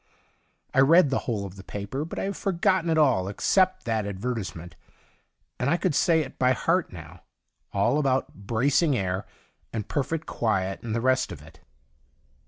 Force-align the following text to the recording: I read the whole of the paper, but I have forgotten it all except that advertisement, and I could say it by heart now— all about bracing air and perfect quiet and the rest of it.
I 0.73 0.79
read 0.79 1.11
the 1.11 1.19
whole 1.29 1.45
of 1.45 1.57
the 1.57 1.63
paper, 1.63 2.03
but 2.05 2.17
I 2.17 2.23
have 2.23 2.35
forgotten 2.35 2.89
it 2.89 2.97
all 2.97 3.27
except 3.27 3.85
that 3.85 4.07
advertisement, 4.07 4.75
and 5.59 5.69
I 5.69 5.77
could 5.77 5.93
say 5.93 6.21
it 6.21 6.39
by 6.39 6.53
heart 6.53 6.91
now— 6.91 7.21
all 7.71 7.99
about 7.99 8.33
bracing 8.33 8.97
air 8.97 9.27
and 9.71 9.87
perfect 9.87 10.25
quiet 10.25 10.81
and 10.81 10.95
the 10.95 11.01
rest 11.01 11.31
of 11.31 11.43
it. 11.43 11.59